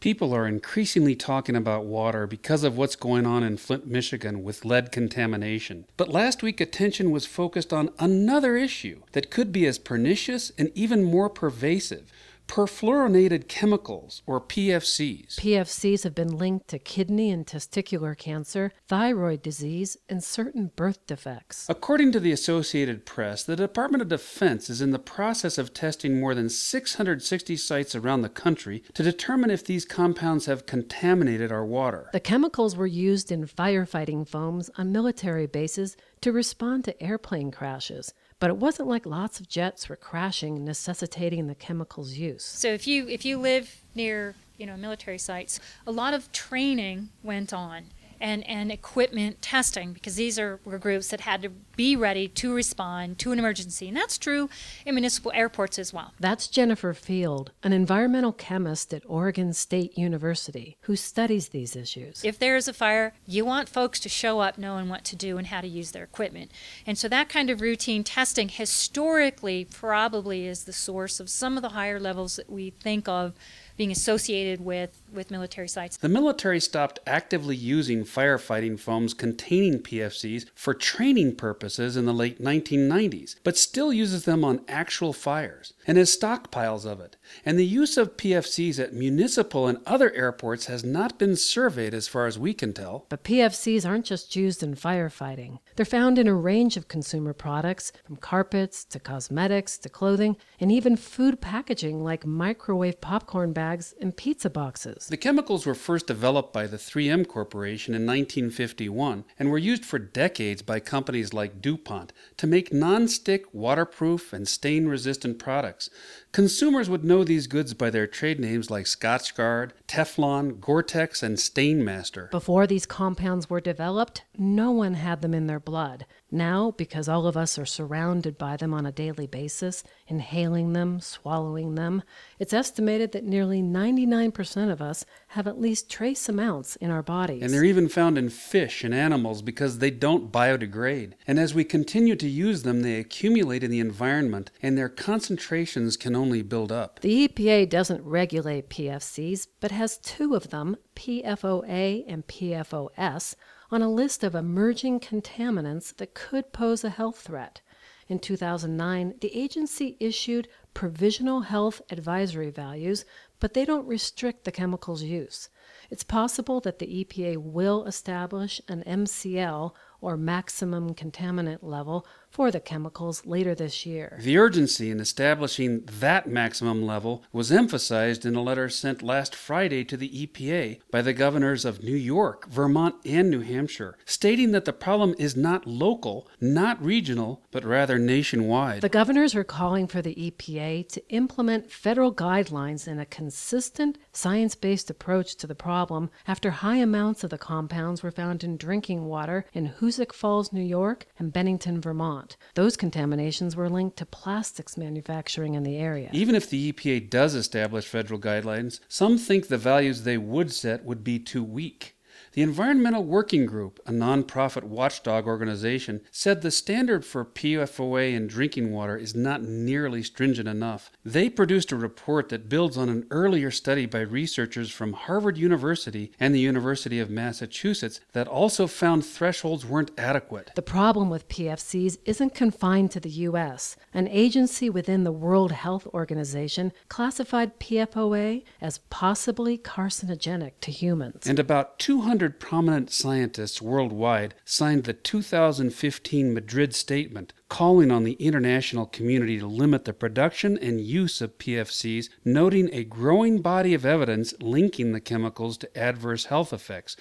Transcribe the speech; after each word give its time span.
People 0.00 0.32
are 0.32 0.46
increasingly 0.46 1.16
talking 1.16 1.56
about 1.56 1.84
water 1.84 2.28
because 2.28 2.62
of 2.62 2.76
what's 2.76 2.94
going 2.94 3.26
on 3.26 3.42
in 3.42 3.56
Flint, 3.56 3.84
Michigan 3.84 4.44
with 4.44 4.64
lead 4.64 4.92
contamination. 4.92 5.86
But 5.96 6.08
last 6.08 6.40
week, 6.40 6.60
attention 6.60 7.10
was 7.10 7.26
focused 7.26 7.72
on 7.72 7.90
another 7.98 8.56
issue 8.56 9.02
that 9.10 9.30
could 9.30 9.50
be 9.50 9.66
as 9.66 9.76
pernicious 9.76 10.52
and 10.56 10.70
even 10.76 11.02
more 11.02 11.28
pervasive 11.28 12.12
perfluorinated 12.48 13.46
chemicals, 13.46 14.22
or 14.26 14.40
PFCs. 14.40 15.36
PFCs 15.36 16.02
have 16.02 16.14
been 16.14 16.36
linked 16.36 16.66
to 16.68 16.78
kidney 16.78 17.30
and 17.30 17.46
testicular 17.46 18.16
cancer, 18.16 18.72
thyroid 18.88 19.42
disease, 19.42 19.96
and 20.08 20.24
certain 20.24 20.72
birth 20.74 21.06
defects. 21.06 21.66
According 21.68 22.10
to 22.12 22.20
the 22.20 22.32
Associated 22.32 23.04
Press, 23.06 23.44
the 23.44 23.54
Department 23.54 24.02
of 24.02 24.08
Defense 24.08 24.70
is 24.70 24.80
in 24.80 24.90
the 24.90 24.98
process 24.98 25.58
of 25.58 25.74
testing 25.74 26.18
more 26.18 26.34
than 26.34 26.48
660 26.48 27.56
sites 27.56 27.94
around 27.94 28.22
the 28.22 28.28
country 28.28 28.82
to 28.94 29.02
determine 29.02 29.50
if 29.50 29.64
these 29.64 29.84
compounds 29.84 30.46
have 30.46 30.66
contaminated 30.66 31.52
our 31.52 31.64
water. 31.64 32.08
The 32.12 32.20
chemicals 32.20 32.74
were 32.74 32.86
used 32.86 33.30
in 33.30 33.46
firefighting 33.46 34.26
foams 34.26 34.70
on 34.78 34.90
military 34.90 35.46
bases 35.46 35.96
to 36.22 36.32
respond 36.32 36.84
to 36.84 37.02
airplane 37.02 37.50
crashes. 37.50 38.14
But 38.40 38.50
it 38.50 38.56
wasn't 38.56 38.88
like 38.88 39.04
lots 39.04 39.40
of 39.40 39.48
jets 39.48 39.88
were 39.88 39.96
crashing, 39.96 40.64
necessitating 40.64 41.46
the 41.48 41.54
chemicals' 41.54 42.14
use. 42.14 42.44
So 42.44 42.68
if 42.68 42.86
you 42.86 43.08
if 43.08 43.24
you 43.24 43.38
live 43.38 43.82
near 43.94 44.34
you 44.56 44.66
know 44.66 44.76
military 44.76 45.18
sites, 45.18 45.58
a 45.86 45.92
lot 45.92 46.14
of 46.14 46.30
training 46.32 47.08
went 47.22 47.52
on 47.52 47.86
and, 48.20 48.46
and 48.48 48.70
equipment 48.70 49.40
testing 49.42 49.92
because 49.92 50.16
these 50.16 50.38
are 50.38 50.60
were 50.64 50.78
groups 50.78 51.08
that 51.08 51.22
had 51.22 51.42
to 51.42 51.50
be 51.76 51.96
ready 51.96 52.28
to 52.28 52.52
respond 52.54 53.18
to 53.18 53.32
an 53.32 53.38
emergency. 53.38 53.88
And 53.88 53.96
that's 53.96 54.18
true 54.18 54.48
in 54.84 54.94
municipal 54.94 55.32
airports 55.34 55.78
as 55.78 55.92
well. 55.92 56.12
That's 56.18 56.48
Jennifer 56.48 56.92
Field, 56.94 57.52
an 57.62 57.72
environmental 57.72 58.32
chemist 58.32 58.92
at 58.92 59.02
Oregon 59.06 59.52
State 59.52 59.96
University 59.96 60.76
who 60.82 60.96
studies 60.96 61.48
these 61.48 61.76
issues. 61.76 62.24
If 62.24 62.38
there 62.38 62.56
is 62.56 62.68
a 62.68 62.72
fire, 62.72 63.14
you 63.26 63.44
want 63.44 63.68
folks 63.68 64.00
to 64.00 64.08
show 64.08 64.40
up 64.40 64.58
knowing 64.58 64.88
what 64.88 65.04
to 65.04 65.16
do 65.16 65.38
and 65.38 65.46
how 65.48 65.60
to 65.60 65.68
use 65.68 65.92
their 65.92 66.04
equipment. 66.04 66.50
And 66.86 66.98
so 66.98 67.08
that 67.08 67.28
kind 67.28 67.50
of 67.50 67.60
routine 67.60 68.04
testing 68.04 68.48
historically 68.48 69.64
probably 69.64 70.46
is 70.46 70.64
the 70.64 70.72
source 70.72 71.20
of 71.20 71.30
some 71.30 71.56
of 71.56 71.62
the 71.62 71.70
higher 71.70 72.00
levels 72.00 72.36
that 72.36 72.50
we 72.50 72.70
think 72.70 73.08
of 73.08 73.34
being 73.78 73.92
associated 73.92 74.60
with, 74.60 75.00
with 75.10 75.30
military 75.30 75.68
sites. 75.68 75.96
The 75.96 76.08
military 76.08 76.60
stopped 76.60 76.98
actively 77.06 77.54
using 77.54 78.04
firefighting 78.04 78.78
foams 78.78 79.14
containing 79.14 79.78
PFCs 79.78 80.46
for 80.54 80.74
training 80.74 81.36
purposes 81.36 81.96
in 81.96 82.04
the 82.04 82.12
late 82.12 82.42
1990s, 82.42 83.36
but 83.44 83.56
still 83.56 83.92
uses 83.92 84.24
them 84.24 84.44
on 84.44 84.64
actual 84.66 85.12
fires 85.12 85.72
and 85.86 85.96
has 85.96 86.14
stockpiles 86.14 86.84
of 86.84 87.00
it. 87.00 87.16
And 87.46 87.56
the 87.56 87.64
use 87.64 87.96
of 87.96 88.16
PFCs 88.16 88.80
at 88.80 88.92
municipal 88.92 89.68
and 89.68 89.78
other 89.86 90.12
airports 90.12 90.66
has 90.66 90.82
not 90.84 91.16
been 91.16 91.36
surveyed 91.36 91.94
as 91.94 92.08
far 92.08 92.26
as 92.26 92.38
we 92.38 92.52
can 92.52 92.72
tell. 92.72 93.06
But 93.08 93.22
PFCs 93.22 93.88
aren't 93.88 94.06
just 94.06 94.34
used 94.34 94.62
in 94.62 94.74
firefighting. 94.74 95.60
They're 95.76 95.86
found 95.86 96.18
in 96.18 96.26
a 96.26 96.34
range 96.34 96.76
of 96.76 96.88
consumer 96.88 97.32
products, 97.32 97.92
from 98.04 98.16
carpets 98.16 98.84
to 98.86 98.98
cosmetics 98.98 99.78
to 99.78 99.88
clothing, 99.88 100.36
and 100.58 100.72
even 100.72 100.96
food 100.96 101.40
packaging 101.40 102.02
like 102.02 102.26
microwave 102.26 103.00
popcorn 103.00 103.52
bags 103.52 103.67
bags 103.68 103.94
and 104.00 104.16
pizza 104.16 104.48
boxes. 104.48 105.08
The 105.08 105.18
chemicals 105.18 105.66
were 105.66 105.74
first 105.74 106.06
developed 106.06 106.54
by 106.54 106.66
the 106.66 106.78
3M 106.78 107.28
Corporation 107.28 107.92
in 107.94 108.06
1951 108.06 109.24
and 109.38 109.50
were 109.50 109.58
used 109.58 109.84
for 109.84 109.98
decades 109.98 110.62
by 110.62 110.80
companies 110.80 111.34
like 111.34 111.60
DuPont 111.60 112.14
to 112.38 112.46
make 112.46 112.72
non-stick, 112.72 113.44
waterproof, 113.52 114.32
and 114.32 114.48
stain-resistant 114.48 115.38
products. 115.38 115.90
Consumers 116.38 116.88
would 116.88 117.02
know 117.02 117.24
these 117.24 117.48
goods 117.48 117.74
by 117.74 117.90
their 117.90 118.06
trade 118.06 118.38
names 118.38 118.70
like 118.70 118.84
Scotchgard, 118.84 119.72
Teflon, 119.88 120.60
Gore-Tex, 120.60 121.20
and 121.20 121.36
Stainmaster. 121.36 122.30
Before 122.30 122.64
these 122.64 122.86
compounds 122.86 123.50
were 123.50 123.60
developed, 123.60 124.22
no 124.36 124.70
one 124.70 124.94
had 124.94 125.20
them 125.20 125.34
in 125.34 125.48
their 125.48 125.58
blood. 125.58 126.06
Now, 126.30 126.72
because 126.72 127.08
all 127.08 127.26
of 127.26 127.36
us 127.36 127.58
are 127.58 127.66
surrounded 127.66 128.38
by 128.38 128.56
them 128.56 128.72
on 128.72 128.86
a 128.86 128.92
daily 128.92 129.26
basis, 129.26 129.82
inhaling 130.06 130.74
them, 130.74 131.00
swallowing 131.00 131.74
them, 131.74 132.04
it's 132.38 132.52
estimated 132.52 133.12
that 133.12 133.24
nearly 133.24 133.60
99% 133.60 134.70
of 134.70 134.80
us 134.80 135.04
have 135.28 135.48
at 135.48 135.58
least 135.58 135.90
trace 135.90 136.28
amounts 136.28 136.76
in 136.76 136.90
our 136.90 137.02
bodies. 137.02 137.42
And 137.42 137.52
they're 137.52 137.64
even 137.64 137.88
found 137.88 138.16
in 138.18 138.28
fish 138.28 138.84
and 138.84 138.94
animals 138.94 139.40
because 139.40 139.78
they 139.78 139.90
don't 139.90 140.30
biodegrade. 140.30 141.14
And 141.26 141.40
as 141.40 141.54
we 141.54 141.64
continue 141.64 142.14
to 142.16 142.28
use 142.28 142.62
them, 142.62 142.82
they 142.82 143.00
accumulate 143.00 143.64
in 143.64 143.70
the 143.70 143.80
environment 143.80 144.50
and 144.62 144.76
their 144.76 144.90
concentrations 144.90 145.96
can 145.96 146.14
only 146.14 146.27
build 146.42 146.70
up. 146.70 147.00
The 147.00 147.28
EPA 147.28 147.68
doesn't 147.68 148.04
regulate 148.04 148.70
PFCs, 148.70 149.46
but 149.60 149.70
has 149.70 149.98
two 149.98 150.34
of 150.34 150.50
them, 150.50 150.76
PFOA 150.96 152.04
and 152.06 152.26
PFOS 152.26 153.34
on 153.70 153.82
a 153.82 153.90
list 153.90 154.24
of 154.24 154.34
emerging 154.34 155.00
contaminants 155.00 155.94
that 155.96 156.14
could 156.14 156.52
pose 156.52 156.84
a 156.84 156.90
health 156.90 157.20
threat. 157.20 157.60
In 158.08 158.18
2009, 158.18 159.14
the 159.20 159.36
agency 159.36 159.96
issued 160.00 160.48
provisional 160.72 161.42
health 161.42 161.82
advisory 161.90 162.50
values, 162.50 163.04
but 163.40 163.54
they 163.54 163.64
don't 163.64 163.86
restrict 163.86 164.44
the 164.44 164.52
chemical's 164.52 165.02
use. 165.02 165.48
It's 165.90 166.04
possible 166.04 166.60
that 166.60 166.78
the 166.78 167.04
EPA 167.04 167.38
will 167.38 167.84
establish 167.84 168.60
an 168.68 168.82
MCL 168.86 169.72
or 170.00 170.16
maximum 170.16 170.94
contaminant 170.94 171.58
level 171.62 172.06
for 172.30 172.50
the 172.50 172.60
chemicals 172.60 173.24
later 173.26 173.54
this 173.54 173.84
year. 173.84 174.18
The 174.22 174.38
urgency 174.38 174.90
in 174.90 175.00
establishing 175.00 175.82
that 175.86 176.28
maximum 176.28 176.82
level 176.82 177.24
was 177.32 177.50
emphasized 177.50 178.24
in 178.24 178.36
a 178.36 178.42
letter 178.42 178.68
sent 178.68 179.02
last 179.02 179.34
Friday 179.34 179.82
to 179.84 179.96
the 179.96 180.26
EPA 180.26 180.80
by 180.90 181.02
the 181.02 181.12
governors 181.12 181.64
of 181.64 181.82
New 181.82 181.96
York, 181.96 182.48
Vermont, 182.48 182.94
and 183.04 183.30
New 183.30 183.40
Hampshire, 183.40 183.96
stating 184.04 184.52
that 184.52 184.66
the 184.66 184.72
problem 184.72 185.14
is 185.18 185.36
not 185.36 185.66
local, 185.66 186.28
not 186.40 186.82
regional, 186.82 187.42
but 187.50 187.64
rather 187.64 187.98
nationwide. 187.98 188.82
The 188.82 188.88
governors 188.88 189.34
are 189.34 189.44
calling 189.44 189.86
for 189.86 190.02
the 190.02 190.14
EPA 190.14 190.88
to 190.90 191.08
implement 191.08 191.72
federal 191.72 192.14
guidelines 192.14 192.86
in 192.86 192.98
a 193.00 193.06
consistent, 193.28 193.98
science 194.10 194.54
based 194.54 194.88
approach 194.88 195.36
to 195.36 195.46
the 195.46 195.54
problem 195.54 196.08
after 196.26 196.50
high 196.50 196.78
amounts 196.78 197.22
of 197.22 197.28
the 197.28 197.36
compounds 197.36 198.02
were 198.02 198.10
found 198.10 198.42
in 198.42 198.56
drinking 198.56 199.04
water 199.04 199.44
in 199.52 199.68
Hoosick 199.68 200.14
Falls, 200.14 200.50
New 200.50 200.62
York, 200.62 201.04
and 201.18 201.30
Bennington, 201.30 201.78
Vermont. 201.78 202.38
Those 202.54 202.74
contaminations 202.74 203.54
were 203.54 203.68
linked 203.68 203.98
to 203.98 204.06
plastics 204.06 204.78
manufacturing 204.78 205.52
in 205.52 205.62
the 205.62 205.76
area. 205.76 206.08
Even 206.10 206.34
if 206.34 206.48
the 206.48 206.72
EPA 206.72 207.10
does 207.10 207.34
establish 207.34 207.84
federal 207.84 208.18
guidelines, 208.18 208.80
some 208.88 209.18
think 209.18 209.48
the 209.48 209.58
values 209.58 210.04
they 210.04 210.16
would 210.16 210.50
set 210.50 210.86
would 210.86 211.04
be 211.04 211.18
too 211.18 211.44
weak. 211.44 211.97
The 212.32 212.42
Environmental 212.42 213.04
Working 213.04 213.46
Group, 213.46 213.80
a 213.86 213.90
nonprofit 213.90 214.64
watchdog 214.64 215.26
organization, 215.26 216.02
said 216.10 216.42
the 216.42 216.50
standard 216.50 217.04
for 217.04 217.24
PFOA 217.24 218.14
in 218.14 218.26
drinking 218.26 218.70
water 218.70 218.96
is 218.96 219.14
not 219.14 219.42
nearly 219.42 220.02
stringent 220.02 220.48
enough. 220.48 220.90
They 221.04 221.30
produced 221.30 221.72
a 221.72 221.76
report 221.76 222.28
that 222.28 222.48
builds 222.48 222.76
on 222.76 222.88
an 222.88 223.06
earlier 223.10 223.50
study 223.50 223.86
by 223.86 224.00
researchers 224.00 224.70
from 224.70 224.92
Harvard 224.92 225.38
University 225.38 226.12
and 226.20 226.34
the 226.34 226.40
University 226.40 227.00
of 227.00 227.10
Massachusetts 227.10 228.00
that 228.12 228.28
also 228.28 228.66
found 228.66 229.04
thresholds 229.04 229.64
weren't 229.64 229.90
adequate. 229.98 230.50
The 230.54 230.62
problem 230.62 231.08
with 231.08 231.28
PFCs 231.28 231.98
isn't 232.04 232.34
confined 232.34 232.90
to 232.92 233.00
the 233.00 233.10
U.S. 233.10 233.76
An 233.94 234.06
agency 234.08 234.68
within 234.68 235.04
the 235.04 235.12
World 235.12 235.52
Health 235.52 235.86
Organization 235.88 236.72
classified 236.88 237.58
PFOA 237.58 238.44
as 238.60 238.78
possibly 238.90 239.56
carcinogenic 239.56 240.52
to 240.60 240.70
humans. 240.70 241.26
And 241.26 241.38
about 241.38 241.78
200 241.78 242.27
200 242.28 242.40
prominent 242.40 242.90
scientists 242.90 243.62
worldwide 243.62 244.34
signed 244.44 244.84
the 244.84 244.92
2015 244.92 246.34
Madrid 246.34 246.74
Statement 246.74 247.32
calling 247.48 247.90
on 247.90 248.04
the 248.04 248.12
international 248.14 248.84
community 248.84 249.38
to 249.38 249.46
limit 249.46 249.86
the 249.86 249.94
production 249.94 250.58
and 250.58 250.80
use 250.80 251.22
of 251.22 251.38
PFCs, 251.38 252.10
noting 252.24 252.68
a 252.70 252.84
growing 252.84 253.40
body 253.40 253.72
of 253.72 253.86
evidence 253.86 254.34
linking 254.40 254.92
the 254.92 255.00
chemicals 255.00 255.56
to 255.56 255.78
adverse 255.78 256.26
health 256.26 256.52
effects. 256.52 256.96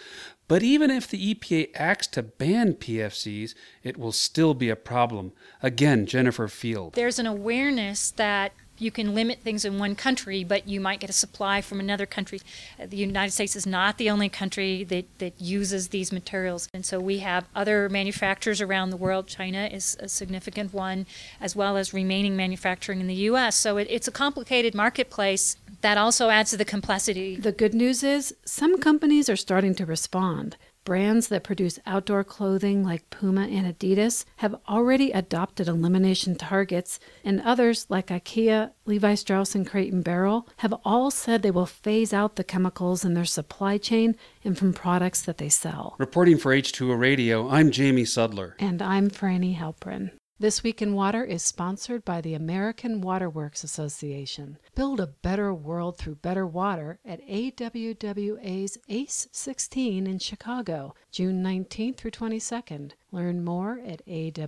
But 0.47 0.63
even 0.63 0.89
if 0.89 1.09
the 1.09 1.35
EPA 1.35 1.71
acts 1.75 2.07
to 2.07 2.23
ban 2.23 2.75
PFCs, 2.75 3.53
it 3.83 3.97
will 3.97 4.13
still 4.13 4.53
be 4.53 4.69
a 4.69 4.77
problem. 4.77 5.33
Again, 5.61 6.05
Jennifer 6.05 6.47
Field. 6.47 6.93
There's 6.93 7.19
an 7.19 7.27
awareness 7.27 8.11
that 8.11 8.53
you 8.81 8.91
can 8.91 9.13
limit 9.15 9.41
things 9.41 9.65
in 9.65 9.79
one 9.79 9.95
country, 9.95 10.43
but 10.43 10.67
you 10.67 10.79
might 10.79 10.99
get 10.99 11.09
a 11.09 11.13
supply 11.13 11.61
from 11.61 11.79
another 11.79 12.05
country. 12.05 12.41
The 12.83 12.97
United 12.97 13.31
States 13.31 13.55
is 13.55 13.65
not 13.65 13.97
the 13.97 14.09
only 14.09 14.29
country 14.29 14.83
that, 14.85 15.05
that 15.19 15.39
uses 15.41 15.89
these 15.89 16.11
materials. 16.11 16.69
And 16.73 16.85
so 16.85 16.99
we 16.99 17.19
have 17.19 17.45
other 17.55 17.89
manufacturers 17.89 18.61
around 18.61 18.89
the 18.89 18.97
world. 18.97 19.27
China 19.27 19.69
is 19.71 19.97
a 19.99 20.07
significant 20.09 20.73
one, 20.73 21.05
as 21.41 21.55
well 21.55 21.77
as 21.77 21.93
remaining 21.93 22.35
manufacturing 22.35 22.99
in 22.99 23.07
the 23.07 23.15
U.S. 23.15 23.55
So 23.55 23.77
it, 23.77 23.87
it's 23.89 24.07
a 24.07 24.11
complicated 24.11 24.75
marketplace 24.75 25.57
that 25.81 25.97
also 25.97 26.29
adds 26.29 26.51
to 26.51 26.57
the 26.57 26.65
complexity. 26.65 27.35
The 27.35 27.51
good 27.51 27.73
news 27.73 28.03
is 28.03 28.35
some 28.45 28.79
companies 28.79 29.29
are 29.29 29.35
starting 29.35 29.75
to 29.75 29.85
respond. 29.85 30.57
Brands 30.87 31.27
that 31.27 31.43
produce 31.43 31.79
outdoor 31.85 32.23
clothing 32.23 32.81
like 32.81 33.09
Puma 33.09 33.41
and 33.41 33.67
Adidas 33.67 34.23
have 34.37 34.55
already 34.69 35.11
adopted 35.11 35.67
elimination 35.67 36.37
targets, 36.37 36.97
and 37.25 37.41
others 37.41 37.87
like 37.89 38.07
IKEA, 38.07 38.71
Levi 38.85 39.15
Strauss, 39.15 39.53
and 39.53 39.67
Crate 39.67 39.91
and 39.91 40.01
Barrel 40.01 40.47
have 40.59 40.73
all 40.85 41.11
said 41.11 41.41
they 41.41 41.51
will 41.51 41.65
phase 41.65 42.13
out 42.13 42.37
the 42.37 42.43
chemicals 42.45 43.03
in 43.03 43.15
their 43.15 43.25
supply 43.25 43.77
chain 43.77 44.15
and 44.45 44.57
from 44.57 44.71
products 44.71 45.21
that 45.23 45.39
they 45.39 45.49
sell. 45.49 45.97
Reporting 45.99 46.37
for 46.37 46.55
H2O 46.55 46.97
Radio, 46.97 47.49
I'm 47.49 47.69
Jamie 47.69 48.03
Sudler. 48.03 48.53
And 48.57 48.81
I'm 48.81 49.09
Frani 49.09 49.57
Halperin. 49.57 50.11
This 50.39 50.61
Week 50.61 50.83
in 50.83 50.93
Water 50.93 51.23
is 51.23 51.41
sponsored 51.41 52.05
by 52.05 52.21
the 52.21 52.35
American 52.35 53.01
Waterworks 53.01 53.63
Association. 53.63 54.59
Build 54.75 54.99
a 54.99 55.07
better 55.07 55.51
world 55.51 55.97
through 55.97 56.17
better 56.17 56.45
water 56.45 56.99
at 57.03 57.27
AWWA's 57.27 58.77
ACE 58.87 59.27
16 59.31 60.05
in 60.05 60.19
Chicago, 60.19 60.93
June 61.11 61.41
19th 61.41 61.97
through 61.97 62.11
22nd. 62.11 62.91
Learn 63.11 63.43
more 63.43 63.79
at 63.79 64.05
awwa.org 64.05 64.45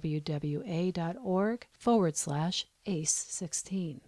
forward 1.74 2.16
slash 2.16 2.68
ACE 2.86 3.26
16. 3.28 4.02